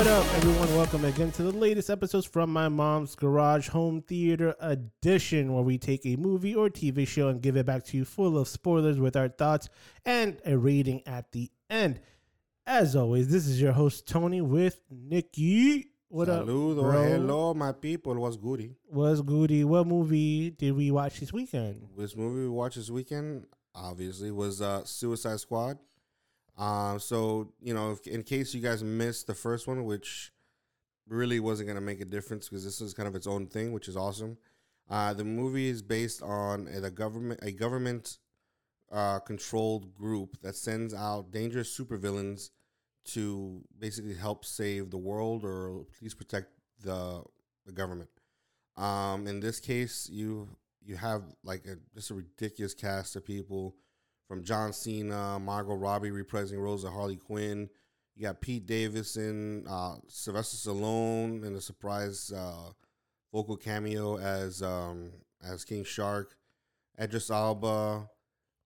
[0.00, 0.74] What up, everyone?
[0.74, 5.76] Welcome again to the latest episodes from my mom's garage home theater edition, where we
[5.76, 8.98] take a movie or TV show and give it back to you full of spoilers
[8.98, 9.68] with our thoughts
[10.06, 12.00] and a rating at the end.
[12.66, 15.90] As always, this is your host Tony with Nikki.
[16.08, 16.72] What up, bro?
[16.72, 18.14] hello, my people.
[18.14, 18.76] What's goody?
[18.86, 19.64] What's goody?
[19.64, 21.88] What movie did we watch this weekend?
[21.98, 23.44] This movie we watched this weekend,
[23.74, 25.76] obviously, was uh, Suicide Squad.
[26.58, 30.32] Um, so you know, if, in case you guys missed the first one, which
[31.08, 33.88] really wasn't gonna make a difference because this is kind of its own thing, which
[33.88, 34.36] is awesome.
[34.88, 38.18] Uh, the movie is based on a government a government
[38.90, 42.50] uh, controlled group that sends out dangerous supervillains
[43.04, 46.48] to basically help save the world or at least protect
[46.82, 47.22] the
[47.66, 48.10] the government.
[48.76, 50.48] Um, in this case, you
[50.82, 53.76] you have like a just a ridiculous cast of people
[54.30, 57.68] from John Cena, Margot Robbie reprising roles of Harley Quinn.
[58.14, 62.70] You got Pete Davidson, uh, Sylvester Stallone, in a surprise uh,
[63.32, 65.10] vocal cameo as um,
[65.42, 66.36] as King Shark.
[66.96, 68.08] Edris Alba,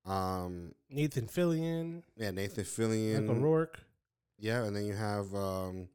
[0.05, 3.81] um, Nathan Fillion, yeah, Nathan Fillion, Michael Rourke.
[4.39, 5.89] yeah, and then you have um,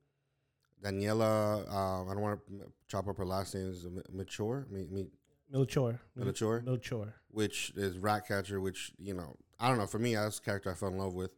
[0.83, 1.71] Daniela.
[1.71, 3.69] Um, I don't want to chop up her last name.
[3.69, 5.05] Is mature, me, me,
[5.53, 5.99] Melchor.
[6.17, 6.63] Melchor?
[6.63, 7.13] Melchor.
[7.31, 8.59] Which is Ratcatcher.
[8.59, 9.87] Which you know, I don't know.
[9.87, 11.31] For me, that's a character I fell in love with.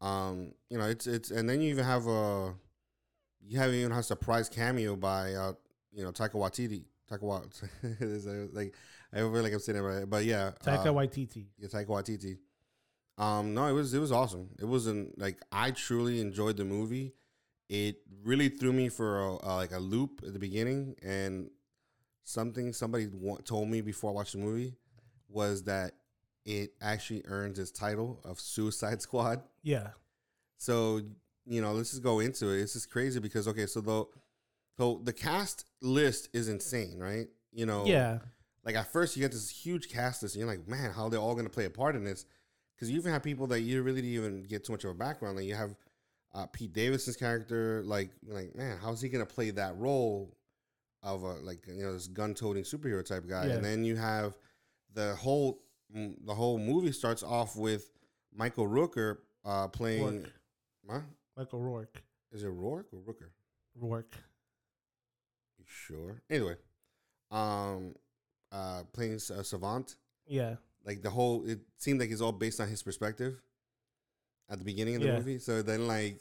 [0.00, 2.54] Um, you know, it's it's, and then you even have a,
[3.46, 5.52] you have even have a surprise cameo by uh,
[5.92, 6.84] you know, Taika Waititi.
[7.10, 8.48] Taika Waititi.
[8.54, 8.74] like
[9.12, 11.46] I don't feel like I'm saying it right, but yeah, Taika uh, Waititi.
[11.58, 12.38] yeah, Taika Waititi.
[13.16, 14.50] Um, no, it was it was awesome.
[14.60, 17.14] It wasn't like I truly enjoyed the movie.
[17.68, 21.50] It really threw me for a, a, like a loop at the beginning, and
[22.24, 23.08] something somebody
[23.44, 24.76] told me before I watched the movie
[25.28, 25.92] was that
[26.44, 29.42] it actually earns its title of Suicide Squad.
[29.62, 29.88] Yeah.
[30.56, 31.00] So
[31.46, 32.60] you know, let's just go into it.
[32.60, 34.04] It's just crazy because okay, so the
[34.76, 37.26] so the cast list is insane, right?
[37.52, 38.18] You know, Yeah.
[38.64, 41.20] like at first you get this huge cast list and you're like, man, how they're
[41.20, 42.26] all gonna play a part in this?
[42.74, 44.94] Because you even have people that you really didn't even get too much of a
[44.94, 45.36] background.
[45.36, 45.74] Like you have
[46.34, 50.36] uh, Pete Davidson's character, like like man, how's he gonna play that role
[51.02, 53.46] of a like you know this gun-toting superhero type guy?
[53.46, 53.54] Yeah.
[53.54, 54.36] And then you have
[54.94, 55.62] the whole
[55.94, 57.90] mm, the whole movie starts off with
[58.34, 60.22] Michael Rooker uh, playing.
[60.22, 60.32] Rourke.
[60.90, 61.00] Huh?
[61.36, 62.02] Michael Rourke.
[62.32, 63.28] Is it Rourke or Rooker?
[63.74, 64.14] Rourke.
[65.58, 66.22] You sure?
[66.30, 66.56] Anyway,
[67.30, 67.94] um,
[68.52, 69.96] uh, playing uh, Savant.
[70.26, 70.56] Yeah.
[70.84, 73.40] like the whole it seemed like it's all based on his perspective
[74.50, 75.16] at the beginning of the Yeah.
[75.18, 75.38] movie.
[75.38, 76.20] So then like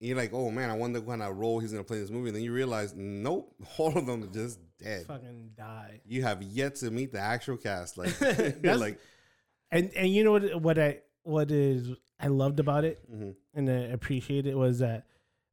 [0.00, 2.10] you're like, oh man, I wonder what kind of role he's gonna play in this
[2.10, 2.28] movie.
[2.28, 5.06] And then you realize, nope, all of them are just dead.
[5.06, 6.00] Fucking die.
[6.06, 7.98] You have yet to meet the actual cast.
[7.98, 8.20] Like,
[8.62, 8.98] like
[9.70, 13.34] And and you know what what I what is I loved about it mhm.
[13.54, 15.04] and I appreciated was that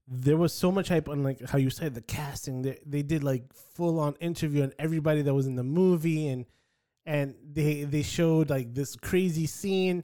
[0.08, 2.62] there was so much hype on like how you said the casting.
[2.62, 6.46] They they did like full on interview on everybody that was in the movie and
[7.06, 10.04] and they they showed like this crazy scene.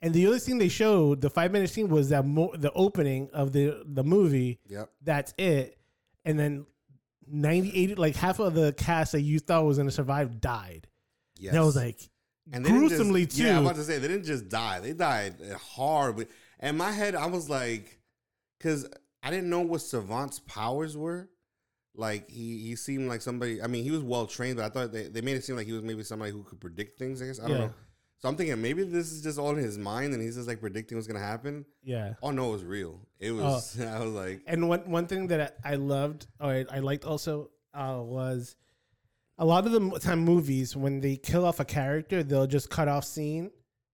[0.00, 3.30] And the only thing they showed, the five minute scene, was that mo- the opening
[3.32, 4.60] of the the movie.
[4.68, 4.90] Yep.
[5.02, 5.76] That's it.
[6.24, 6.66] And then
[7.26, 10.86] 98, like half of the cast that you thought was gonna survive died.
[11.38, 11.52] Yes.
[11.52, 12.00] And I was like,
[12.52, 13.42] and they didn't just- gruesomely too.
[13.44, 15.34] Yeah, I'm about to say they didn't just die; they died
[15.74, 16.18] hard.
[16.60, 17.98] And in my head, I was like,
[18.58, 18.86] because
[19.22, 21.28] I didn't know what Savant's powers were.
[21.94, 23.60] Like he he seemed like somebody.
[23.60, 25.66] I mean, he was well trained, but I thought they, they made it seem like
[25.66, 27.20] he was maybe somebody who could predict things.
[27.20, 27.58] I guess I don't Yeah.
[27.66, 27.72] know.
[28.18, 30.60] So I'm thinking maybe this is just all in his mind, and he's just like
[30.60, 31.64] predicting what's gonna happen.
[31.84, 32.14] yeah.
[32.22, 33.00] Oh no, it was real.
[33.20, 33.80] It was.
[33.96, 37.50] I was like, And one one thing that I, loved, or I, I liked also,
[37.72, 38.56] uh, was
[39.38, 42.88] a lot of the time movies when they kill off a character, they'll just cut
[42.88, 43.52] off scene,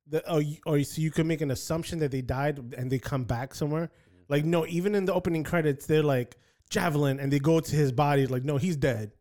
[0.09, 2.99] the or you, or so you can make an assumption that they died and they
[2.99, 3.91] come back somewhere.
[4.31, 6.39] Like no, even in the opening credits, they're like
[6.71, 8.27] javelin, and they go to his body.
[8.27, 9.13] Like no, he's dead.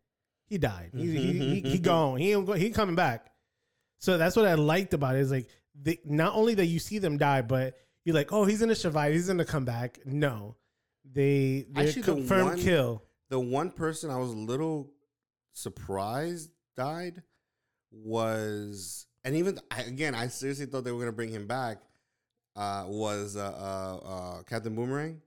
[0.46, 0.92] He died.
[0.94, 2.18] He he, he, he gone.
[2.18, 3.30] He ain't go, he coming back.
[4.04, 5.20] So that's what I liked about it.
[5.20, 5.48] Is like
[5.80, 9.14] they, not only that you see them die, but you're like, oh, he's gonna survive.
[9.14, 9.98] He's gonna come back.
[10.04, 10.56] No,
[11.10, 13.02] they they Actually, the confirmed one- kill.
[13.30, 14.90] the one person I was a little
[15.54, 17.22] surprised died
[17.90, 21.78] was, and even I, again, I seriously thought they were gonna bring him back.
[22.56, 25.20] Uh, was uh, uh, uh, Captain Boomerang?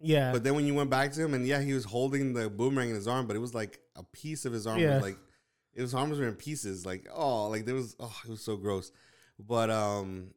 [0.00, 2.50] Yeah, But then when you went back to him, and yeah, he was holding the
[2.50, 4.94] boomerang in his arm, but it was like a piece of his arm Yeah.
[4.96, 5.16] was like
[5.76, 6.84] his arms were in pieces.
[6.86, 8.92] Like oh, like there was oh, it was so gross.
[9.38, 10.30] But um,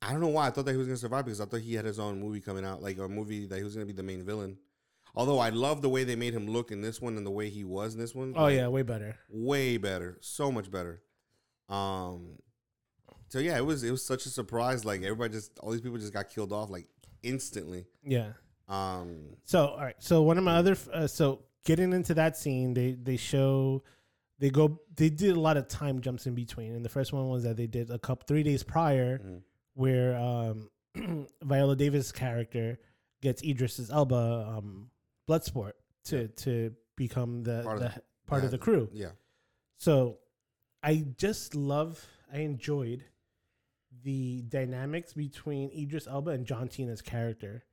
[0.00, 1.74] I don't know why I thought that he was gonna survive because I thought he
[1.74, 4.02] had his own movie coming out, like a movie that he was gonna be the
[4.02, 4.58] main villain.
[5.14, 7.50] Although I love the way they made him look in this one and the way
[7.50, 8.34] he was in this one.
[8.36, 9.16] oh like, yeah, way better.
[9.30, 11.02] way better, so much better.
[11.68, 12.38] Um,
[13.28, 14.84] so yeah, it was it was such a surprise.
[14.84, 16.86] Like everybody just all these people just got killed off like
[17.22, 17.86] instantly.
[18.04, 18.32] Yeah,
[18.68, 19.96] Um, So all right.
[19.98, 23.82] So one of my other uh, so getting into that scene, they they show
[24.38, 26.74] they go they did a lot of time jumps in between.
[26.74, 29.42] And the first one was that they did a couple three days prior mhm.
[29.74, 30.68] where um
[31.42, 32.78] Viola Davis character
[33.22, 34.90] gets Idris's Elba um
[35.28, 35.72] Bloodsport
[36.06, 38.88] to to become the Part the of the- part of the crew.
[38.92, 39.10] yeah,
[39.78, 40.18] So
[40.82, 43.04] I just love I enjoyed
[44.04, 47.64] the dynamics between Idris Elba and John Cena's character.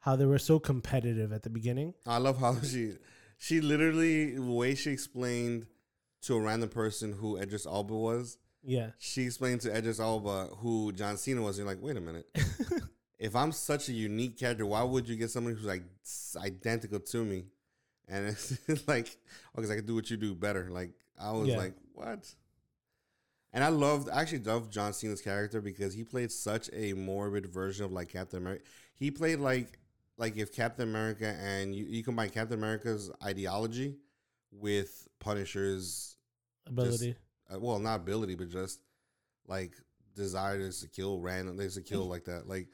[0.00, 1.94] How they were so competitive at the beginning.
[2.06, 2.92] I love how she
[3.38, 5.66] she literally the way she explained
[6.26, 8.38] to a random person who Edris Alba was.
[8.62, 8.90] Yeah.
[8.98, 11.58] She explained to Edris Alba who John Cena was.
[11.58, 12.26] And you're like, wait a minute.
[13.18, 15.84] if I'm such a unique character, why would you get somebody who's like
[16.36, 17.44] identical to me?
[18.08, 18.56] And it's
[18.88, 19.16] like,
[19.54, 20.68] because I can do what you do better.
[20.70, 20.90] Like
[21.20, 21.58] I was Yeah.
[21.58, 22.32] like, what?
[23.52, 27.46] And I loved, I actually loved John Cena's character because he played such a morbid
[27.46, 28.64] version of like Captain America.
[28.94, 29.78] He played like,
[30.18, 33.96] like if Captain America and you, you combine Captain America's ideology
[34.50, 36.15] with Punisher's,
[36.66, 37.14] Ability.
[37.52, 38.80] uh, well, not ability, but just
[39.46, 39.72] like
[40.14, 42.48] desire just to kill random, just to kill like that.
[42.48, 42.66] Like,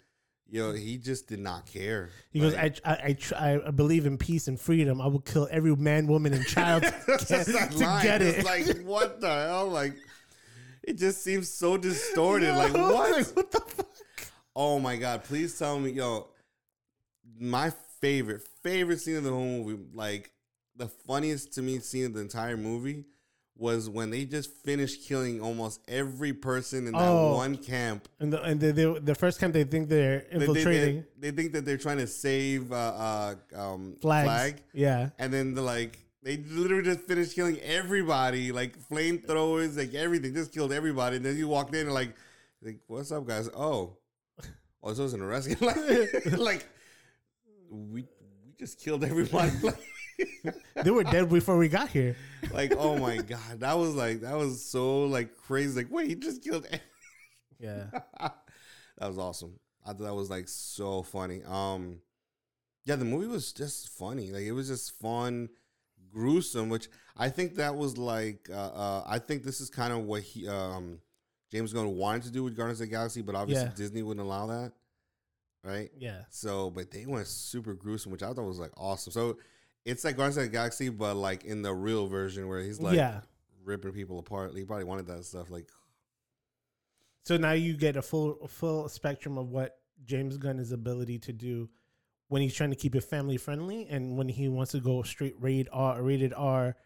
[0.49, 2.11] yo, he just did not care.
[2.31, 5.00] he goes, Like- I, I, I, I believe in peace and freedom.
[5.00, 8.44] I will kill every man, woman, and child to, get, just to get It's it.
[8.44, 9.69] like, what the hell?
[9.69, 9.94] Like,
[10.83, 12.47] it just seems so distorted.
[12.47, 13.12] Yo, like, what?
[13.12, 13.87] like, what the fuck?
[14.55, 15.25] Oh my god!
[15.25, 16.29] Please tell me, yo.
[17.39, 20.33] My favorite, favorite scene of the whole movie, like
[20.77, 23.05] the funniest to me scene of the entire movie,
[23.62, 27.37] was when they just finished killing almost every person in that Oh.
[27.37, 28.09] one camp.
[28.20, 31.31] And the and the, the, the first camp they think they're They- they- infiltrating They,
[31.31, 34.26] they think that they're trying to save uh, uh, um, flags.
[34.26, 35.11] flag, Yeah.
[35.19, 35.99] and then the like.
[36.25, 40.32] They literally just finished killing everybody, like flamethrowers, like everything.
[40.35, 41.17] Just killed everybody.
[41.17, 42.15] And then you walked in and like,
[42.62, 43.49] like, what's up, guys?
[43.56, 43.97] Oh,
[44.85, 45.56] oh, this wasn't a rescue.
[45.61, 46.69] like, like,
[47.69, 48.03] we
[48.47, 49.50] we just killed everybody.
[50.74, 52.16] They were dead before we got here.
[52.52, 55.82] like, oh my god, that was like that was so like crazy.
[55.82, 56.66] Like, wait, he just killed.
[56.72, 56.76] e-"
[57.60, 57.86] Yeah.
[58.20, 59.58] that was awesome.
[59.84, 61.42] I thought that was like so funny.
[61.46, 62.00] Um,
[62.84, 64.32] yeah, the movie was just funny.
[64.32, 65.48] Like, it was just fun,
[66.12, 66.69] gruesome.
[66.69, 70.22] Which I think that was like, uh, uh I think this is kind of what
[70.22, 70.98] he, um,
[71.50, 73.74] James Gunn wanted to do with Guardians of the Galaxy, but obviously Yeah.
[73.76, 74.72] Disney wouldn't allow that,
[75.62, 75.90] right?
[75.98, 76.22] Yeah.
[76.30, 79.12] So, but they went super gruesome, which I thought was like awesome.
[79.12, 79.38] So
[79.84, 82.96] it's like Guardians of the Galaxy, but like in the real version where he's like
[82.96, 83.20] yeah.
[83.64, 84.55] ripping people apart.
[84.56, 85.50] He probably wanted that stuff.
[85.50, 85.69] Like,
[87.25, 91.69] So now you get a full full spectrum of what James Gunn's ability to do
[92.29, 95.34] when he's trying to keep it family friendly and when he wants to go straight
[95.38, 96.76] rated R, rated R,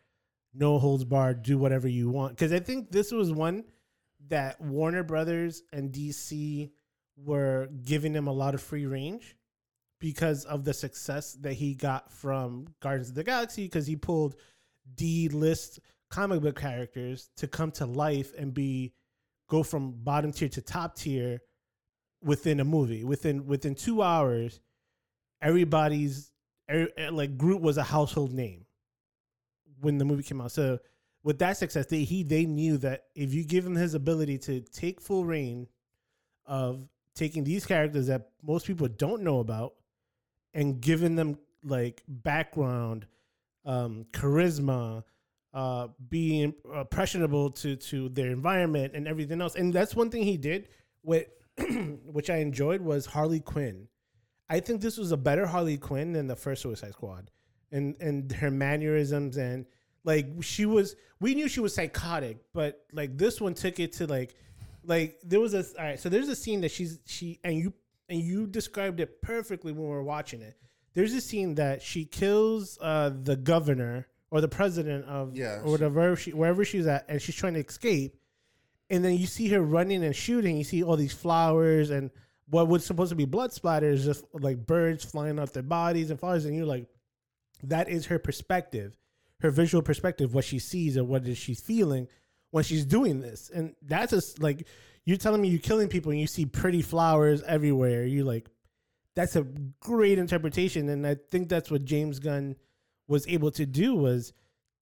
[0.54, 2.34] no holds barred, do whatever you want.
[2.34, 3.64] Because I think this was one
[4.28, 6.70] that Warner Brothers and DC
[7.16, 9.35] were giving him a lot of free range
[9.98, 13.64] because of the success that he got from Guardians of the Galaxy.
[13.64, 14.36] Because he pulled
[14.94, 18.92] D list comic book characters to come to life and be
[19.48, 21.40] go from bottom tier to top tier
[22.22, 24.60] within a movie within within two hours
[25.42, 26.30] everybody's
[26.68, 28.64] every, eh, like Groot was a household name
[29.80, 30.78] when the movie came out so
[31.22, 34.60] with that success they he they knew that if you give him his ability to
[34.60, 35.66] take full reign
[36.46, 39.74] of taking these characters that most people don't know about
[40.56, 43.06] and giving them like background
[43.64, 45.04] um charisma
[45.56, 49.54] uh, being uh, impressionable to to their environment and everything else.
[49.54, 50.68] And that's one thing he did,
[51.02, 51.28] with
[52.04, 53.88] which I enjoyed was Harley Quinn.
[54.50, 57.30] I think this was a better Harley Quinn than the first Suicide Squad,
[57.72, 59.64] and and her mannerisms and
[60.04, 60.94] like she was.
[61.20, 64.34] We knew she was psychotic, but like this one took it to like
[64.84, 65.98] like there was a all right.
[65.98, 67.72] So there's a scene that she's she and you
[68.08, 70.56] and you described it perfectly when we were watching it.
[70.94, 75.72] There's a scene that she kills uh, the governor or the president of Yeah, or
[75.72, 78.18] whatever she wherever she's at, and she's trying to escape.
[78.88, 80.56] And then you see her running and shooting.
[80.56, 82.10] You see all these flowers and
[82.48, 86.20] what was supposed to be blood splatters, just like birds flying off their bodies and
[86.20, 86.44] flowers.
[86.44, 86.86] And you're like,
[87.64, 88.96] that is her perspective,
[89.40, 92.06] her visual perspective, what she sees or what is she feeling
[92.50, 93.50] when she's doing this.
[93.52, 94.66] And that's just like
[95.06, 98.04] you're telling me you're killing people and you see pretty flowers everywhere.
[98.04, 98.48] You like,
[99.14, 99.44] that's a
[99.80, 102.56] great interpretation, and I think that's what James Gunn
[103.08, 104.34] was able to do was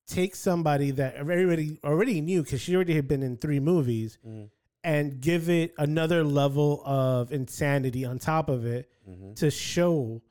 [0.09, 4.51] take somebody that everybody already knew because she already had been in three movies Mhm.
[4.83, 9.37] and give it another level of insanity on top of it Mhm.
[9.37, 10.23] to show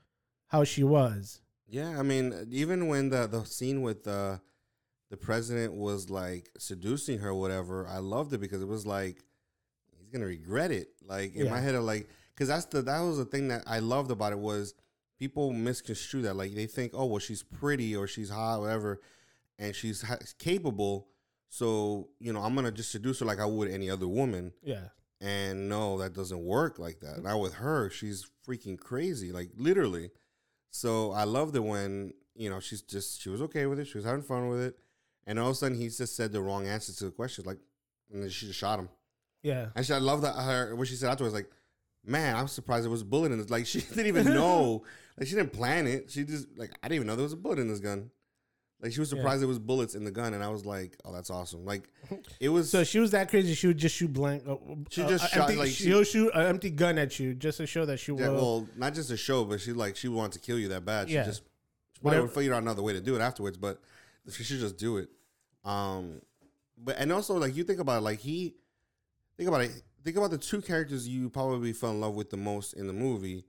[0.47, 1.41] how she was.
[1.67, 4.41] Yeah, I mean, even when the the scene with the
[5.09, 9.23] the president was like seducing her, or whatever, I loved it because it was like
[10.13, 10.89] gonna regret it.
[11.05, 11.51] Like in Yeah.
[11.51, 14.31] my head, I'm like, because that's the that was the thing that I loved about
[14.31, 14.73] it was
[15.19, 16.35] people misconstrue that.
[16.35, 19.01] Like they think, oh well, she's pretty or she's hot, whatever,
[19.59, 21.07] and she's ha- capable.
[21.49, 24.53] So you know, I'm gonna just seduce her like I would any other woman.
[24.63, 24.85] Yeah.
[25.21, 27.15] And no, that doesn't work like that.
[27.17, 27.23] Mm-hmm.
[27.27, 27.89] Not with her.
[27.89, 30.11] She's freaking crazy, like literally.
[30.69, 33.85] So I loved it when you know she's just she was okay with it.
[33.85, 34.77] She was having fun with it,
[35.27, 37.59] and all of a sudden he just said the wrong answer to the question, like,
[38.11, 38.89] and then she just shot him.
[39.43, 39.67] Yeah.
[39.75, 41.49] And she, I love that her what she said afterwards, like,
[42.05, 43.49] man, I'm surprised there was a bullet in this.
[43.49, 44.83] Like she didn't even know,
[45.17, 46.09] like she didn't plan it.
[46.09, 48.09] She just like I didn't even know there was a bullet in this gun.
[48.81, 49.17] Like she was Yeah.
[49.19, 51.63] surprised there was bullets in the gun, and I was like, oh, that's awesome.
[51.65, 51.89] Like
[52.41, 52.69] it was.
[52.69, 53.53] So she was that crazy.
[53.53, 54.43] She would just shoot blank.
[54.47, 54.55] Uh,
[54.89, 57.33] She uh, just uh, shot, empty, like, she- she'll shoot an empty gun at you
[57.33, 58.35] just to show that she Yeah, will.
[58.35, 61.07] well, not just a show, but she like she wanted to kill you that bad.
[61.07, 61.23] She Yeah.
[61.23, 61.43] just
[61.93, 63.79] she probably Whatever- would figure out another way to do it afterwards, but
[64.29, 65.09] she should just do it.
[65.63, 66.21] Um,
[66.77, 68.55] but and also like you think about it, like he
[69.37, 69.71] think about it.
[70.03, 72.93] Think about the two characters you probably fell in love with the most in the
[72.93, 73.45] movie.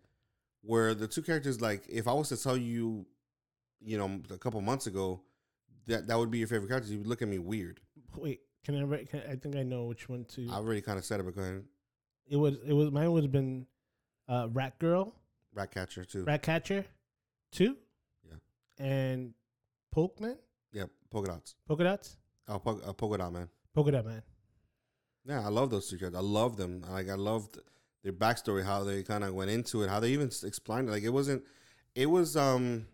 [0.62, 3.04] Where the two characters, like, if I was to tell you,
[3.80, 5.20] you know, a couple months ago,
[5.86, 7.80] that that would be your favorite characters, you would look at me weird.
[8.16, 9.04] Wait, can I?
[9.04, 10.48] Can, I think I know which one to.
[10.50, 11.64] I already kind of said it, but go ahead.
[12.30, 12.56] it was.
[12.66, 12.90] It was.
[12.92, 13.66] Mine would have been,
[14.28, 15.14] uh, Rat Girl,
[15.52, 16.24] Rat Catcher too.
[16.24, 16.86] Rat Catcher,
[17.52, 17.76] two.
[18.26, 18.36] Yeah.
[18.86, 19.34] And
[19.94, 20.38] Pokeman,
[20.72, 21.56] Yeah, polka dots.
[21.68, 22.16] Polka Dots,
[22.48, 23.48] Oh, uh, polka dot man.
[23.74, 24.22] Polka Dot Man.
[25.26, 26.18] Yeah, I love those two characters.
[26.18, 26.82] I love them.
[26.88, 27.58] Like I loved
[28.02, 30.92] their backstory, how they kind of went into it, how they even explained it.
[30.92, 31.42] Like it wasn't.
[31.94, 32.86] It was um.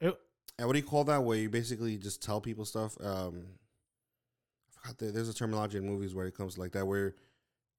[0.00, 0.18] It-
[0.62, 1.24] uh, what do you call that?
[1.24, 2.96] Where you basically just tell people stuff.
[3.02, 3.46] Um,
[4.68, 4.98] I forgot.
[4.98, 7.14] The, there's a terminology in movies where it comes like that, where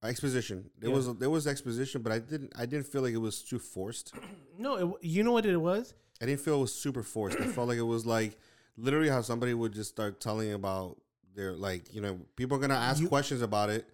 [0.04, 0.70] exposition.
[0.80, 0.96] There Yeah.
[0.96, 2.52] was there was exposition, but I didn't.
[2.58, 4.14] I didn't feel like it was too forced.
[4.58, 5.94] No, it, you know what it was?
[6.22, 7.38] I didn't feel it was super forced.
[7.42, 8.40] I felt like it was like
[8.78, 10.98] literally how somebody would just start telling about
[11.36, 13.86] their like you know people are gonna ask You- questions about it,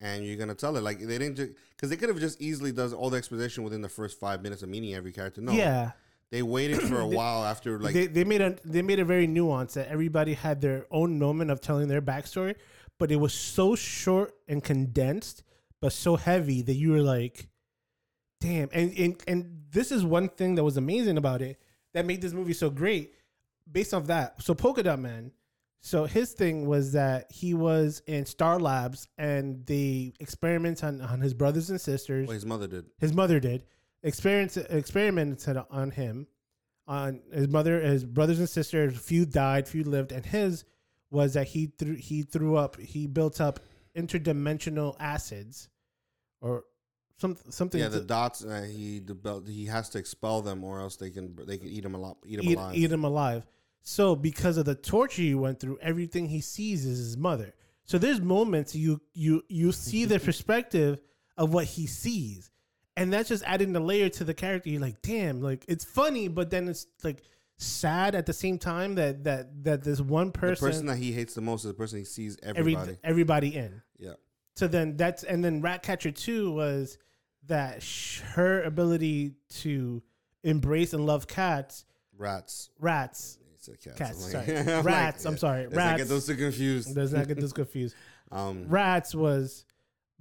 [0.00, 1.36] and you're gonna tell it like they didn't
[1.76, 4.62] because they could have just easily does all the exposition within the first five minutes
[4.62, 5.40] of meeting every character.
[5.40, 5.92] No, Yeah.
[6.30, 9.04] they waited for a They- while after like they, they made a they made a
[9.04, 12.56] very nuanced that everybody had their own moment of telling their backstory,
[12.98, 15.42] but it was so short and condensed,
[15.80, 17.48] but so heavy that you were like,
[18.40, 18.68] damn.
[18.72, 21.60] And and and this is one thing that was amazing about it
[21.92, 23.14] that made this movie so great.
[23.70, 25.30] Based off that, so Polka Dot Man.
[25.82, 31.20] So his thing was that he was in Star Labs and they experiments on, on
[31.20, 32.86] his brothers and sisters what his mother did.
[32.98, 33.64] his mother did
[34.02, 36.26] experience experimented on him
[36.86, 40.64] on his mother his brothers and sisters few died few lived and his
[41.10, 43.60] was that he threw he threw up he built up
[43.96, 45.68] interdimensional acids
[46.40, 46.64] or
[47.18, 48.44] some something Yeah, the dots.
[48.44, 49.02] Uh, he
[49.46, 52.16] he has to expel them, or else they can they can eat him a lot,
[52.24, 52.74] eat him eat, alive.
[52.74, 53.46] eat him alive
[53.82, 57.54] so because of the torture he went through everything he sees is his mother.
[57.84, 61.00] So there's moments you you you see the perspective
[61.36, 62.50] of what he sees.
[62.96, 64.68] And that's just adding the layer to the character.
[64.68, 67.22] You're like damn like it's funny but then it's like
[67.60, 71.12] sad at the same time that that that this one person the person, that he
[71.12, 72.98] hates the most is the person he sees every, everybody.
[73.04, 73.82] everybody in.
[73.98, 74.14] Yeah,
[74.56, 76.96] so then that's and then Ratcatcher 2 was
[77.48, 80.02] that sh- her ability to
[80.42, 81.84] embrace and love cats
[82.16, 82.70] rats.
[82.78, 83.98] rats said cats.
[83.98, 84.58] Cats, I'm sorry.
[84.58, 85.62] I'm like, Rats, I'm sorry.
[85.64, 86.08] Let's not get Rats.
[86.10, 86.94] those two confused.
[86.94, 87.94] does not get this confused.
[88.32, 89.64] Um, Rats was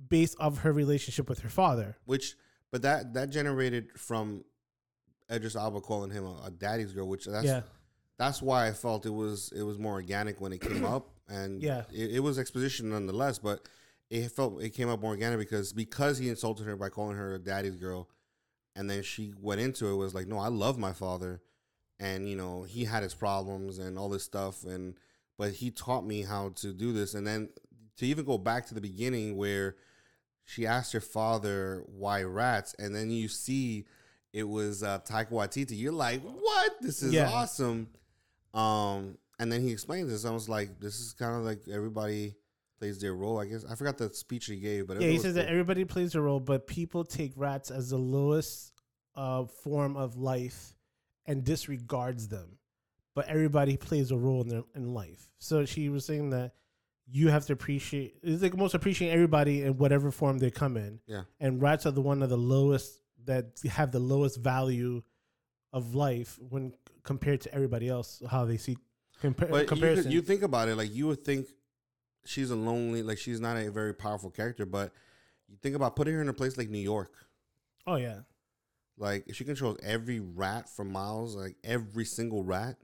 [0.10, 1.98] based off her relationship with her father.
[2.05, 2.36] which
[2.72, 4.43] but that that generated from
[5.31, 7.62] Idris Alba calling him a, a daddy's girl, which that's yeah,
[8.17, 11.62] that's why I felt it was it was more organic when it came up, and
[11.62, 11.84] Yeah.
[11.91, 13.67] it, it was exposition nonetheless, but
[14.10, 17.36] it felt it came up more organic because because he insulted her by calling her
[17.36, 18.10] a daddy's girl,
[18.75, 21.41] and then she went into it was like, no, I love my father,
[21.99, 24.95] and you know he had his problems and all this stuff, and
[25.37, 27.49] but he taught me how to do this, and then
[27.97, 29.75] to even go back to the beginning where
[30.45, 33.85] she asked her father why rats, and then you see
[34.33, 35.77] it was uh, Taika Waititi.
[35.77, 36.81] You're like, what?
[36.81, 37.29] This is Yeah.
[37.29, 37.89] awesome.
[38.53, 40.25] Um, and then he explains this.
[40.25, 42.35] I was like, this is kind of like everybody
[42.79, 43.39] plays their role.
[43.39, 45.09] I guess I forgot the speech he gave, but yeah.
[45.09, 48.73] He says that everybody plays a role, but people take rats as the lowest
[49.15, 50.73] uh, form of life
[51.29, 52.57] and disregards them.
[53.15, 55.29] But everybody plays a role in their in life.
[55.39, 56.53] So she was saying that
[57.12, 58.15] you have to appreciate.
[58.21, 61.00] It's like most appreciate everybody in whatever form they come in.
[61.07, 61.24] Yeah.
[61.39, 65.01] and rats are the one of the lowest that have the lowest value
[65.74, 68.21] of life when compared to everybody else.
[68.29, 68.77] How they see
[69.21, 70.03] compa- But you, comparison.
[70.05, 71.48] could, you think about it, like you would think
[72.25, 74.93] she's a lonely, like she's not a very powerful character, but
[75.48, 77.12] you think about putting her in a place like New York.
[77.88, 78.19] oh yeah,
[78.99, 82.75] Like if she controls every rat for miles, like every single rat,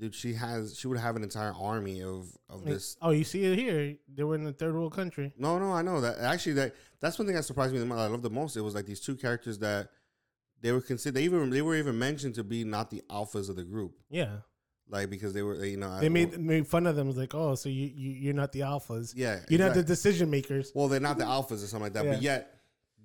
[0.00, 2.96] dude, she has she would have an entire army of of this.
[3.02, 3.96] oh you see it here.
[4.12, 5.32] They were in a third world country.
[5.38, 6.18] No, no, I know that.
[6.20, 7.78] Actually, that that's one thing that surprised me.
[7.80, 8.56] The most, I love the most.
[8.56, 9.90] It was like these two characters that
[10.62, 11.16] they were considered.
[11.20, 14.36] They even they were even mentioned to be not the alphas of the group, Yeah,
[14.88, 17.08] like because they were, you know, they made made fun of them.
[17.08, 19.12] It was like, oh, so you, you you're not the alphas.
[19.14, 20.72] yeah, You're not the decision makers.
[20.74, 22.55] well, they're not the alphas or something like that, but yet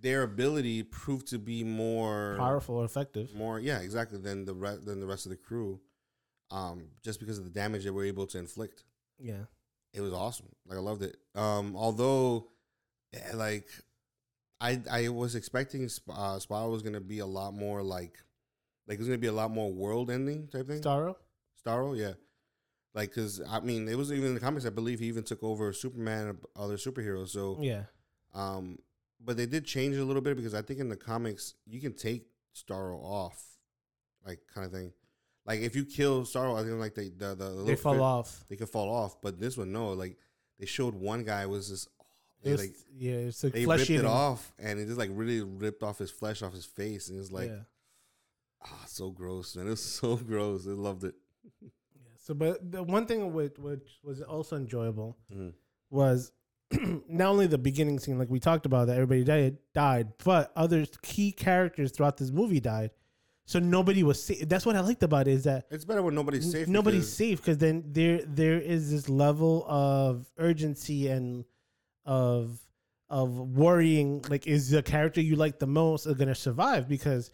[0.01, 3.33] their ability proved to be more Powerful or effective.
[3.35, 5.79] more yeah exactly than the re- than the rest of the crew
[6.49, 8.83] um just because of the damage they were able to inflict
[9.19, 9.45] Yeah.
[9.93, 12.47] it was awesome like i loved it um although
[13.13, 13.67] eh, like
[14.59, 18.17] i i was expecting uh was gonna be a lot more like
[18.87, 21.15] like it was gonna be a lot more world ending type thing Starro.
[21.65, 22.13] starro yeah
[22.93, 25.41] like because i mean it was even in the comics i believe he even took
[25.43, 27.83] over superman and other superheroes so Yeah.
[28.33, 28.77] um,
[29.23, 31.79] but they did change it a little bit because I think in the comics you
[31.81, 32.25] can take
[32.55, 33.43] Starro off,
[34.25, 34.91] like kind of thing.
[35.45, 38.01] Like if you kill Starro, I think like they the the, the They fall fit-
[38.01, 38.45] off.
[38.49, 39.93] They could fall off, but this one no.
[39.93, 40.17] Like
[40.59, 41.87] they showed one guy was just
[42.43, 44.05] It they like yeah, it's like they flesh ripped eating.
[44.05, 47.19] it off and it just like really ripped off his flesh off his face and
[47.19, 47.63] it's like yeah.
[48.63, 49.67] ah so gross man.
[49.67, 50.67] It was so gross.
[50.67, 51.15] I loved it.
[51.61, 51.69] yeah.
[52.23, 55.53] So, but the one thing which, which was also enjoyable Mhm.
[55.89, 56.31] was
[57.09, 60.85] not only the beginning scene, like we talked about, that everybody died, died, but other
[61.01, 62.91] key characters throughout this movie died.
[63.45, 64.47] So nobody was safe.
[64.47, 66.67] That's what I liked about it is that It's better when nobody's safe.
[66.67, 71.43] Nobody's because- safe because then there there is this level of urgency and
[72.05, 72.59] of
[73.09, 74.23] of worrying.
[74.29, 76.87] Like, is the character you like the most going to survive?
[76.87, 77.29] Because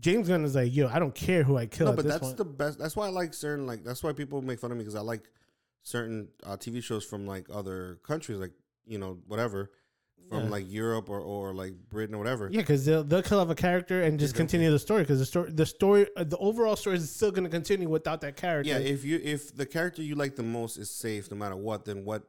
[0.00, 1.86] James Gunn is like, yo, I don't care who I kill.
[1.86, 2.36] No, but that's point.
[2.36, 2.78] the best.
[2.80, 3.84] That's why I like certain like.
[3.84, 5.30] That's why people make fun of me because I like
[5.82, 8.52] certain uh, TV shows from like other countries, like
[8.86, 9.70] you know whatever,
[10.28, 10.50] from Yeah.
[10.50, 12.48] like Europe or or like Britain or whatever.
[12.50, 15.18] Yeah, because they'll they'll kill off a character and just Yeah, continue the story because
[15.18, 18.36] the story the story uh, the overall story is still going to continue without that
[18.36, 18.70] character.
[18.70, 21.84] Yeah, if you if the character you like the most is safe no matter what,
[21.84, 22.22] then what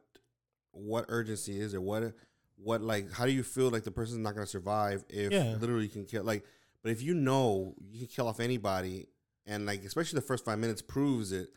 [0.72, 1.82] what urgency is it?
[1.82, 2.12] What
[2.56, 5.56] what like how do you feel like the person's not gonna survive if Yeah.
[5.60, 6.44] literally you can kill like
[6.82, 9.08] but if you know you can kill off anybody
[9.46, 11.48] and like especially the first five minutes proves it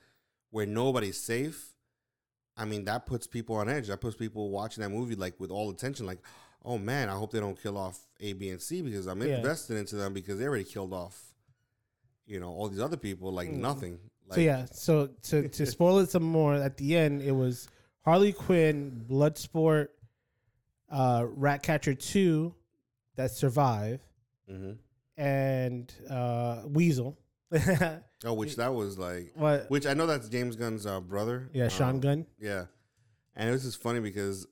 [0.51, 1.73] where nobody's safe,
[2.59, 3.87] I mean that puts people on edge.
[3.87, 6.19] That puts people watching that movie like with all attention, like,
[6.65, 9.37] oh man, I hope they don't kill off A, B, and C because I'm Yeah.
[9.37, 11.33] invested into them because they already killed off,
[12.27, 13.59] you know, all these other people like Mm.
[13.59, 13.99] nothing.
[14.27, 17.67] Like, so yeah, so to to spoil it some more, at the end it was
[18.05, 19.87] Harley Quinn, Bloodsport,
[20.89, 22.53] uh, Ratcatcher two
[23.15, 24.01] that survive,
[24.47, 24.73] hmm
[25.17, 27.17] and uh, Weasel.
[28.25, 29.69] Oh, which that was like, what?
[29.69, 31.49] which I know that's James Gunn's uh, brother.
[31.53, 32.25] Yeah, Sean Um, Gunn.
[32.39, 32.65] Yeah,
[33.35, 34.45] and it was just funny because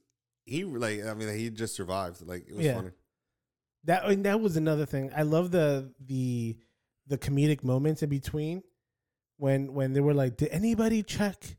[0.45, 2.25] he like I mean he just survived.
[2.25, 2.75] Like it was Yeah.
[2.75, 2.91] funny.
[3.83, 5.11] That and that was another thing.
[5.15, 6.57] I love the the
[7.07, 8.63] the comedic moments in between
[9.37, 11.57] when when they were like, "Did anybody check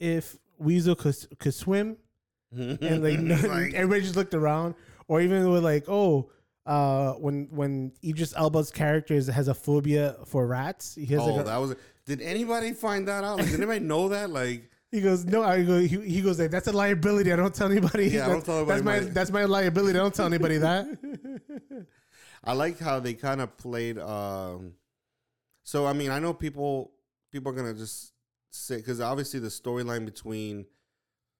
[0.00, 1.96] if Weasel could could swim?"
[2.52, 4.74] And like, everybody just looked around,
[5.08, 6.30] or even with like, "Oh."
[6.64, 11.26] Uh, when when Idris Elba's character is, has a phobia for rats, he has oh,
[11.26, 11.74] like a, that was.
[12.06, 13.38] Did anybody find that out?
[13.38, 14.30] Like, did anybody know that?
[14.30, 17.32] Like, he goes no, I go he, he goes like that's a liability.
[17.32, 18.08] I don't tell anybody.
[18.08, 19.98] Yeah, I don't That's- tell That's anybody my my- that's my liability.
[19.98, 20.86] I don't tell anybody that.
[22.44, 23.98] I like how they kind of played.
[23.98, 24.74] Um,
[25.64, 26.92] so I mean, I know people
[27.32, 28.12] people are gonna just
[28.50, 30.66] say because obviously the storyline between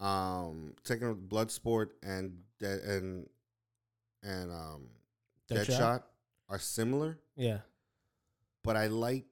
[0.00, 3.28] um taking Bloodsport and and
[4.22, 4.88] and um
[5.50, 5.66] Deadshot?
[5.68, 6.02] Deadshot
[6.48, 7.58] are similar, Yeah,
[8.62, 9.24] but I like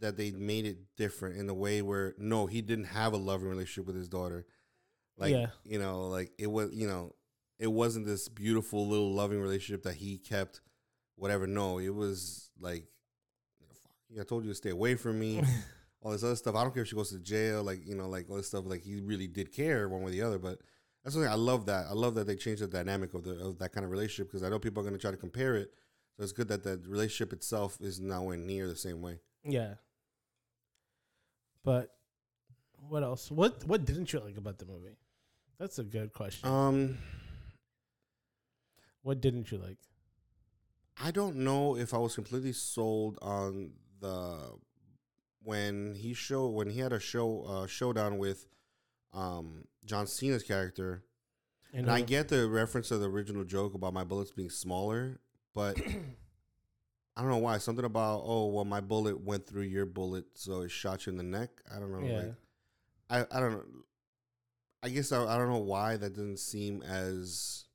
[0.00, 3.48] that they made it different in the way where no, he didn't have a loving
[3.48, 4.46] relationship with his daughter.
[5.16, 5.48] Like Yeah.
[5.64, 7.14] you know, like it was you know,
[7.58, 10.60] it wasn't this beautiful little loving relationship that he kept.
[11.16, 11.46] Whatever.
[11.46, 12.86] No, it was like,
[13.82, 15.42] fuck, I told you to stay away from me.
[16.02, 16.54] all this other stuff.
[16.54, 18.64] I don't care if she goes to jail, like you know, like all this stuff.
[18.66, 20.38] Like he really did care one way or the other.
[20.38, 20.60] But
[21.02, 21.86] that's something I love that.
[21.88, 24.42] I love that they changed the dynamic of the of that kind of relationship because
[24.42, 25.72] I know people are going to try to compare it.
[26.16, 29.20] So it's good that the relationship itself is nowhere near the same way.
[29.44, 29.74] Yeah.
[31.64, 31.94] But
[32.88, 33.30] what else?
[33.30, 34.96] What what didn't you like about the movie?
[35.58, 36.48] That's a good question.
[36.48, 36.98] Um,
[39.02, 39.78] what didn't you like?
[41.02, 44.52] I don't know if I was completely sold on the
[45.42, 48.46] when he show when he had a show uh, showdown with
[49.12, 51.02] um John Cena's character.
[51.72, 55.20] You And I get the reference to the original joke about my bullets being smaller,
[55.54, 55.80] but
[57.16, 57.58] I don't know why.
[57.58, 61.16] Something about oh well, my bullet went through your bullet, so it shot you in
[61.16, 61.50] the neck.
[61.74, 62.06] I don't know.
[62.06, 62.16] yeah.
[62.16, 62.34] Like,
[63.32, 63.64] I I don't know.
[64.82, 67.66] I guess I, I don't know why that doesn't seem as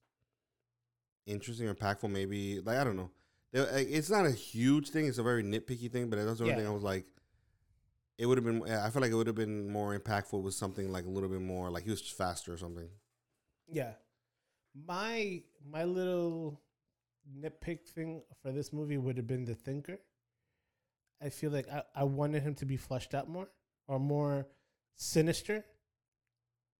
[1.25, 2.09] interesting or impactful.
[2.09, 3.11] Maybe like I don't know.
[3.53, 5.07] It's not a huge thing.
[5.07, 6.59] It's a very nitpicky thing, but that's the only Yeah.
[6.61, 7.05] thing I was like.
[8.17, 8.63] It would have been.
[8.69, 11.41] I feel like it would have been more impactful with something like a little bit
[11.41, 12.87] more like he was faster or something.
[13.67, 13.93] Yeah.
[14.87, 16.61] My my little
[17.37, 19.97] nitpick thing for this movie would have been the thinker.
[21.21, 23.47] I feel like I, I wanted him to be fleshed out more
[23.87, 24.47] or more
[24.95, 25.65] sinister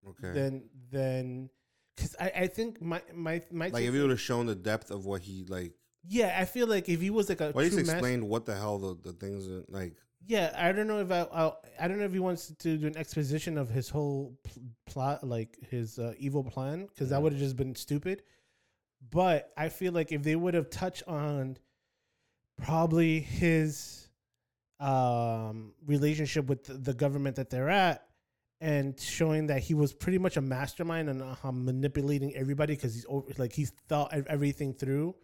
[0.08, 0.32] Okay.
[0.32, 1.50] than than
[1.96, 4.92] because I, I think my my my like if you would have shown the depth
[4.92, 5.74] of what he like,
[6.08, 8.28] yeah I feel like if he was like a or at least true mas- explained
[8.30, 9.96] what the hell the, the things are, like.
[10.26, 12.88] Yeah I don't know if I, I I don't know if he wants to do
[12.88, 17.34] an exposition of his whole pl- plot like his uh, evil plan because that would
[17.34, 18.24] have just been stupid.
[19.12, 21.58] But I feel like if they would have touched on
[22.58, 24.08] probably his
[24.80, 28.08] um, relationship with the, the government that they're at
[28.62, 33.06] and showing that he was pretty much a mastermind and uh, manipulating everybody because he's
[33.08, 35.16] over, like he's thought everything through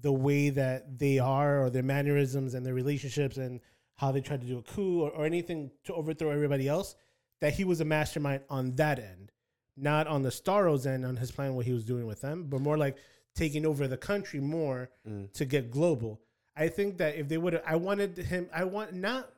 [0.00, 3.60] the way that they are or their mannerisms and their relationships and
[3.96, 6.94] how they tried to do a coup or, or anything to overthrow everybody else
[7.40, 9.30] that he was a mastermind on that end
[9.76, 12.60] not on the Starro's end on his plan what he was doing with them but
[12.60, 12.96] more like
[13.34, 15.32] taking over the country more Mm.
[15.32, 16.20] to get global
[16.56, 19.30] i think that if they would have i wanted him i want not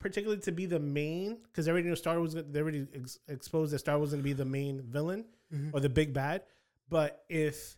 [0.00, 3.72] particularly to be the main because I already knew Star was they already ex- exposed
[3.72, 5.26] that Star was going to be the main villain
[5.72, 6.42] or the big bad.
[6.88, 7.76] But if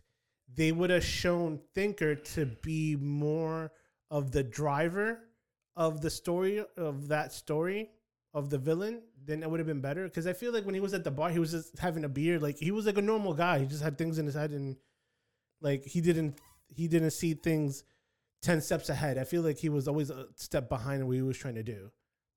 [0.55, 3.71] they would have shown Thinker to be more
[4.09, 5.19] of the driver
[5.75, 7.89] of the story of that story
[8.33, 10.05] of the villain, then it would have been better.
[10.05, 12.09] Because I feel like when he was at the bar, he was just having a
[12.09, 12.39] beer.
[12.39, 13.59] Like he was like a normal guy.
[13.59, 14.75] He just had things in his head and
[15.61, 17.83] like he didn't he didn't see things
[18.41, 19.17] ten steps ahead.
[19.17, 21.91] I feel like he was always a step behind what he was trying to do.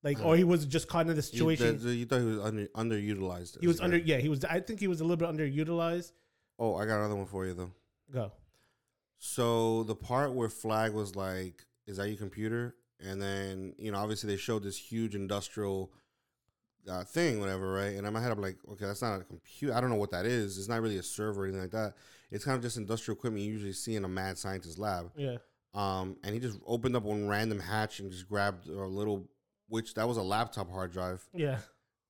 [0.04, 1.78] Like, or he was just caught in the You, situation.
[1.82, 3.60] that- you thought he was under, underutilized.
[3.60, 4.44] He was under, yeah, he was.
[4.44, 6.12] I think he was a little bit underutilized.
[6.56, 7.72] Oh, I got another one for you though.
[8.12, 8.30] Go.
[9.18, 13.98] So the part where Flag was like, "Is that your computer?" And then you know,
[13.98, 15.90] obviously they showed this huge industrial
[16.90, 17.94] uh, thing, whatever, right?
[17.96, 19.74] And in my head, I'm like, okay, that's not a computer.
[19.74, 20.56] I don't know what that is.
[20.58, 21.94] It's not really a server or anything like that.
[22.30, 25.10] It's kind of just industrial equipment you usually see in a mad scientist lab.
[25.16, 25.36] Yeah.
[25.74, 29.28] Um, and he just opened up one random hatch and just grabbed a little,
[29.68, 31.58] which that was a laptop hard drive, Yeah.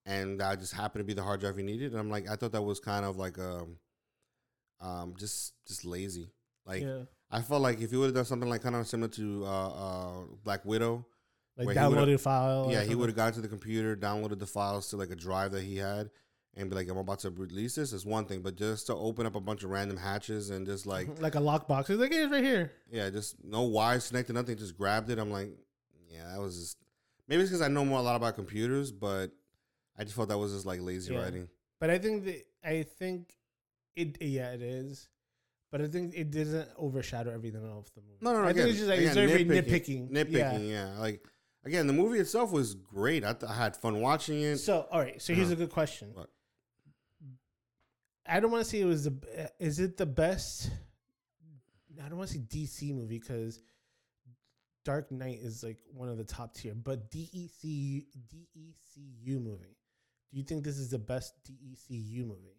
[0.06, 1.90] and that just happened to be the hard drive he needed.
[1.90, 3.76] And I'm like, I thought that was kind of like um,
[4.80, 6.30] um, just just lazy.
[6.68, 7.00] Like yeah.
[7.30, 9.68] I felt like if he would have done something like kind of similar to uh,
[9.68, 10.12] uh,
[10.44, 11.06] Black Widow,
[11.56, 12.68] Like where he would've- downloaded file.
[12.70, 15.52] yeah, he would have gone to the computer, downloaded the files to like a drive
[15.52, 16.10] that he had,
[16.54, 19.26] and be like, "I'm about to release this." Is one thing, but just to open
[19.26, 21.86] up a bunch of random hatches and just like, like a lockbox.
[21.88, 22.72] He's like, hey, it's right here.
[22.90, 25.18] yeah, just no wires connected, nothing, just grabbed it.
[25.18, 25.50] I'm like,
[26.10, 26.78] yeah, that was just
[27.28, 29.30] maybe it's because I know more a lot about computers, but
[29.98, 31.20] I just felt that was just like lazy Yeah.
[31.22, 31.48] writing.
[31.80, 33.34] But I think that I think
[33.94, 34.16] it.
[34.20, 35.08] Yeah, it is.
[35.70, 38.16] But I think it doesn't overshadow everything else the movie.
[38.22, 38.48] No, no, no.
[38.48, 40.10] I again, think it's just like it's very nitpicking.
[40.10, 40.92] Nitpicking, Yeah.
[40.94, 40.98] yeah.
[40.98, 41.22] Like
[41.64, 43.22] again, the movie itself was great.
[43.24, 44.56] I, th- I had fun watching it.
[44.58, 45.20] So, all right.
[45.20, 45.54] So here's Uh-huh.
[45.54, 46.10] a good question.
[46.14, 46.30] What?
[48.26, 49.50] I don't want to say it was the.
[49.58, 50.70] Is it the best?
[52.02, 53.60] I don't want to say DC movie because
[54.84, 56.74] Dark Knight is like one of the top tier.
[56.74, 59.76] But DEC DCEU movie.
[60.30, 62.56] Do you think this is the best DCEU movie?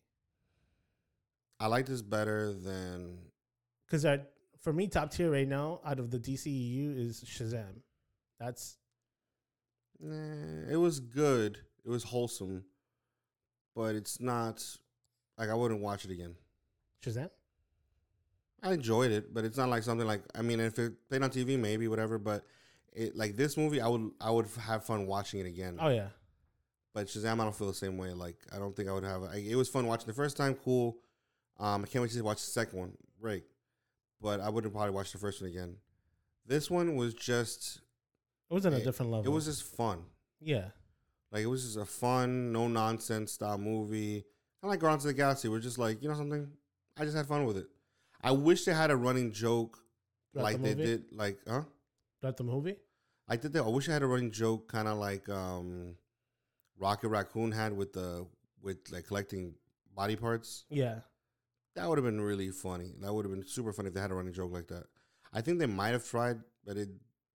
[1.60, 3.18] I like this better than
[3.86, 4.06] Because
[4.62, 7.82] for me, top tier right now out of the DCEU is Shazam.
[8.40, 8.78] That's
[10.00, 11.58] Nah, it was good.
[11.86, 12.64] It was wholesome,
[13.76, 14.64] but it's not
[15.38, 16.36] like I wouldn't watch it again.
[17.06, 17.30] Shazam.
[18.62, 21.30] I enjoyed it, but it's not like something like I mean, if it played on
[21.30, 22.18] TV, maybe whatever.
[22.18, 22.46] But
[22.94, 25.78] it like this movie, I would I would have fun watching it again.
[25.80, 26.10] Oh yeah.
[26.94, 28.14] But Shazam, I don't feel the same way.
[28.14, 29.24] Like I don't think I would have.
[29.24, 30.98] I, it was fun watching the first time, cool.
[31.60, 32.94] Um, I can't wait to watch the second one.
[33.22, 33.44] Great,
[34.22, 35.76] but I wouldn't probably watch the first one again.
[36.46, 37.82] This one was just
[38.50, 39.26] It was on a different level.
[39.32, 40.04] it was just fun.
[40.40, 40.66] yeah.
[41.32, 44.22] Like it was just a fun, no nonsense style movie.
[44.24, 45.48] Kind of like Guardians of the Galaxy.
[45.48, 46.50] We're just like, you know something?
[46.98, 47.68] I just had fun with it.
[48.22, 49.78] I wish they had a running joke
[50.34, 51.62] Throughout like the they did, like huh?
[52.20, 52.78] Throughout the movie.
[53.28, 53.64] I did that.
[53.64, 55.96] I wish I had a running joke, kind of like um,
[56.80, 58.26] Rocket Raccoon had with the
[58.64, 59.54] with like collecting
[59.96, 60.66] body parts.
[60.72, 60.96] Yeah.
[61.80, 62.92] That would have been really funny.
[63.00, 64.84] That would have been super funny if they had a running joke like that.
[65.32, 66.90] I think they might have tried, but it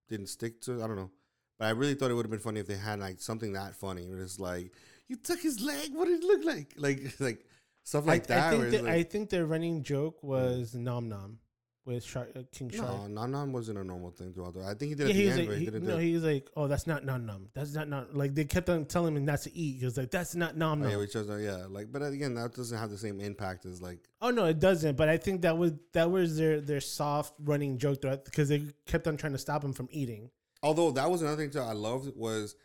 [0.07, 0.83] didn't stick to.
[0.83, 1.11] I don't know.
[1.59, 3.75] But I really thought it would have been funny if they had like something that
[3.75, 4.07] funny.
[4.07, 4.73] Where it's like,
[5.09, 5.95] you took his leg.
[5.95, 6.75] What did it look like?
[6.77, 7.47] Like like
[7.85, 8.55] stuff like I, that.
[8.55, 11.39] I think the, like, I think their running joke was Nom Nom
[11.87, 13.11] with Shark, uh, King Shark.
[13.11, 14.55] no, Nan wasn't a normal thing throughout.
[14.55, 15.71] The, I think he did yeah, at he the was end, like, but he, he
[15.71, 15.89] didn't.
[15.89, 17.49] no, he was like, oh, that's not Nom Nom.
[17.55, 18.07] That's not Nom.
[18.13, 19.79] Like they kept on telling him not to eat.
[19.81, 21.29] He was like, that's not Nom Oh, yeah, we chose.
[21.43, 24.59] Yeah, like, but again, that doesn't have the same impact as like Oh no, it
[24.59, 24.97] doesn't.
[24.97, 28.65] But I think that was that was their their soft running joke throughout because they
[28.87, 30.31] kept on trying to stop him from eating.
[30.63, 32.57] Although that was another thing too I loved was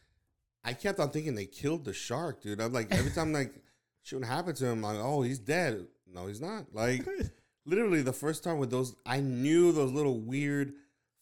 [0.63, 2.61] I kept on thinking they killed the shark, dude.
[2.61, 3.53] I'm like every time like
[4.03, 5.87] shouldn't happen to him, like, oh he's dead.
[6.11, 6.67] No, he's not.
[6.73, 7.05] Like
[7.65, 10.73] literally the first time with those, I knew those little weird,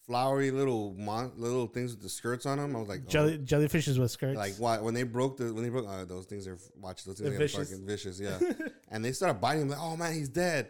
[0.06, 2.76] flowery little mon- little things with the skirts on them.
[2.76, 3.10] I was like, oh.
[3.10, 4.38] Jelly jellyfishes with skirts.
[4.38, 7.20] Like why when they broke the when they broke uh, those things are watch those
[7.20, 7.70] things are vicious.
[7.70, 8.40] fucking vicious yeah
[8.90, 10.70] and they started biting him like oh man he's dead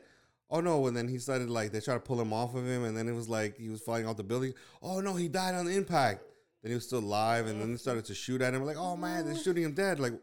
[0.49, 2.83] oh no and then he started like they tried to pull him off of him
[2.85, 5.53] and then it was like he was falling off the building oh no he died
[5.53, 6.23] on the impact
[6.63, 8.95] then he was still alive and then they started to shoot at him like oh
[8.97, 10.13] man they're shooting him dead like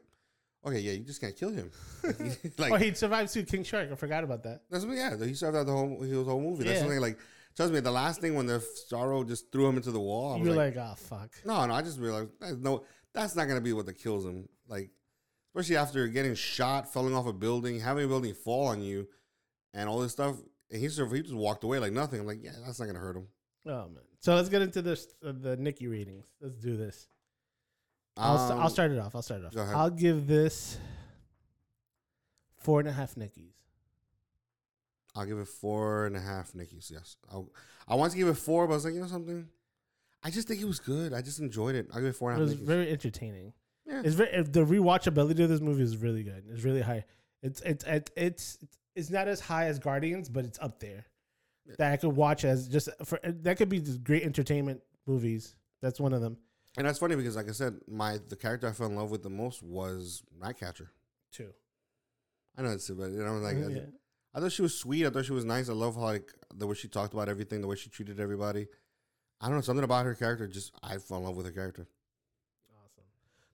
[0.66, 1.70] okay yeah you just can't kill him
[2.58, 3.42] like oh, he survived too.
[3.44, 3.90] King Shark.
[3.92, 4.62] I forgot about that.
[4.70, 6.80] that's what, yeah he survived out the whole his whole movie that's Yeah.
[6.82, 7.18] something like
[7.56, 10.36] trust me the last thing when the Starro just threw him into the wall I
[10.36, 11.30] You was were like like, oh fuck.
[11.44, 14.48] no, no, I just realized that's no, that's not gonna be what that kills him.
[14.68, 14.90] Like,
[15.54, 19.06] especially after getting shot, falling off a building, having a building fall on you,
[19.72, 20.36] and all this stuff.
[20.70, 22.18] And he of- he just walked away like nothing.
[22.18, 23.28] I'm like, yeah, that's not gonna hurt him.
[23.66, 24.02] Oh man.
[24.18, 26.24] So let's get into this uh, the Nikki readings.
[26.40, 27.06] Let's do this.
[28.16, 29.14] I'll, st- I'll Um, start it off.
[29.14, 29.68] I'll start it off.
[29.74, 30.78] I'll give this
[32.58, 33.54] four and a half Nickies.
[35.16, 36.90] I'll give it four and a half Nickies.
[36.90, 37.50] Yes, I'll,
[37.86, 39.46] I want to give it four, but I was like, you know something,
[40.22, 41.12] I just think it was good.
[41.12, 41.88] I just enjoyed it.
[41.92, 42.48] I'll give it four and a half.
[42.48, 42.66] It was Nickies.
[42.66, 43.52] very entertaining.
[43.86, 44.02] Yeah.
[44.04, 46.44] It's very the rewatchability of this movie is really good.
[46.50, 47.04] It's really high.
[47.42, 48.58] It's it's it's it's,
[48.96, 51.04] it's not as high as Guardians, but it's up there.
[51.66, 51.74] Yeah.
[51.78, 55.54] That I could watch as just for that could be just great entertainment movies.
[55.82, 56.38] That's one of them
[56.76, 59.22] and that's funny because, like I said, my the character I fell in love with
[59.22, 60.90] the most was Ratcatcher.
[61.32, 61.50] too.
[62.56, 63.80] I know it's but you know like I- yeah.
[64.34, 65.06] I thought she was sweet.
[65.06, 65.68] I thought she was nice.
[65.68, 68.66] I love how like the way she talked about everything, the way she treated everybody.
[69.40, 70.46] I don't know something about her character.
[70.48, 71.86] Just I fell in love with her character.
[72.76, 73.04] Awesome.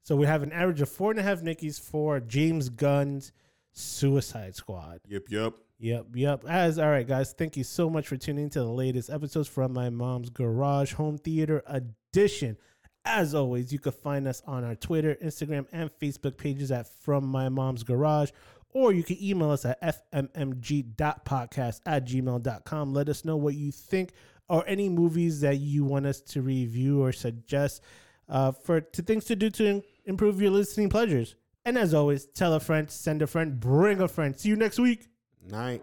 [0.02, 3.32] So we have an average of four and a half Nickies for James Gunn's
[3.72, 5.00] Suicide Squad.
[5.08, 5.54] Yep, yep.
[5.78, 6.44] Yep, yep.
[6.46, 9.72] As all right, guys, thank you so much for tuning to the latest episodes from
[9.72, 12.56] my mom's garage home theater edition.
[13.04, 17.24] As always, you can find us on our Twitter, Instagram, and Facebook pages at From
[17.24, 18.30] My Mom's Garage,
[18.72, 19.80] or you can email us at
[20.12, 22.92] fmmg.podcast at gmail.com.
[22.92, 24.10] Let us know what you think
[24.48, 27.82] or any movies that you want us to review or suggest
[28.28, 31.36] uh, for to things to do to improve your listening pleasures.
[31.64, 34.38] And as always, tell a friend, send a friend, bring a friend.
[34.38, 35.08] See you next week.
[35.48, 35.82] Night.